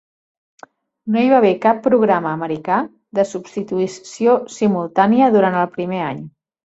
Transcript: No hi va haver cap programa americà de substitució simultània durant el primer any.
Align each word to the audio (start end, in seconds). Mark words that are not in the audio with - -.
No 1.15 1.21
hi 1.23 1.27
va 1.31 1.35
haver 1.41 1.51
cap 1.65 1.83
programa 1.87 2.31
americà 2.37 2.79
de 3.19 3.25
substitució 3.35 4.35
simultània 4.57 5.29
durant 5.37 5.59
el 5.67 5.69
primer 5.77 6.01
any. 6.09 6.25